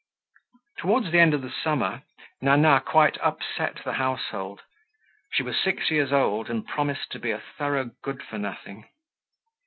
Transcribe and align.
Towards 0.79 1.11
the 1.11 1.19
end 1.19 1.35
of 1.35 1.43
the 1.43 1.51
summer, 1.63 2.01
Nana 2.41 2.81
quite 2.83 3.19
upset 3.21 3.81
the 3.83 3.93
household. 4.01 4.63
She 5.31 5.43
was 5.43 5.59
six 5.59 5.91
years 5.91 6.11
old 6.11 6.49
and 6.49 6.65
promised 6.65 7.11
to 7.11 7.19
be 7.19 7.29
a 7.29 7.43
thorough 7.59 7.91
good 8.01 8.23
for 8.23 8.39
nothing. 8.39 8.89